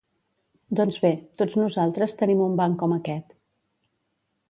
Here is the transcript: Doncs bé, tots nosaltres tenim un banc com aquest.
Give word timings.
Doncs 0.79 0.97
bé, 1.03 1.11
tots 1.43 1.59
nosaltres 1.61 2.19
tenim 2.25 2.43
un 2.49 2.59
banc 2.63 2.83
com 2.85 2.99
aquest. 3.01 3.41